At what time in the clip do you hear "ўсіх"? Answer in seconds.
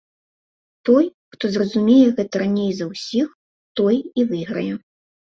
2.93-3.27